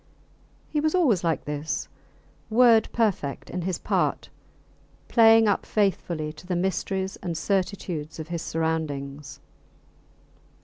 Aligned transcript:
He 0.67 0.79
was 0.79 0.95
always 0.95 1.23
like 1.23 1.45
this 1.45 1.87
word 2.49 2.89
perfect 2.91 3.51
in 3.51 3.61
his 3.61 3.77
part, 3.77 4.29
playing 5.09 5.47
up 5.47 5.63
faithfully 5.63 6.33
to 6.33 6.47
the 6.47 6.55
mysteries 6.55 7.19
and 7.21 7.37
certitudes 7.37 8.19
of 8.19 8.29
his 8.29 8.41
surroundings. 8.41 9.39